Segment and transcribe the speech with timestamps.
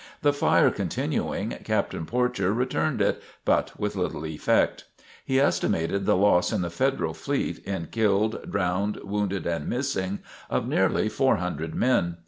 [0.23, 4.85] The fire continuing, Captain Porcher returned it, but with little effect.
[5.23, 10.67] He estimated the loss in the Federal fleet, in killed, drowned, wounded and missing, of
[10.67, 12.15] nearly four hundred men.